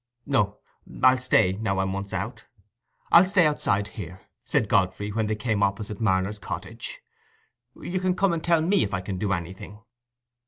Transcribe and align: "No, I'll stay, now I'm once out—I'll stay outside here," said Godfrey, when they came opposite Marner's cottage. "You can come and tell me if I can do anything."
"No, 0.25 0.57
I'll 1.03 1.19
stay, 1.19 1.51
now 1.51 1.77
I'm 1.77 1.93
once 1.93 2.11
out—I'll 2.11 3.27
stay 3.27 3.45
outside 3.45 3.89
here," 3.89 4.21
said 4.43 4.67
Godfrey, 4.67 5.11
when 5.11 5.27
they 5.27 5.35
came 5.35 5.61
opposite 5.61 6.01
Marner's 6.01 6.39
cottage. 6.39 7.01
"You 7.79 7.99
can 7.99 8.15
come 8.15 8.33
and 8.33 8.43
tell 8.43 8.61
me 8.61 8.81
if 8.81 8.95
I 8.95 9.01
can 9.01 9.19
do 9.19 9.31
anything." 9.31 9.81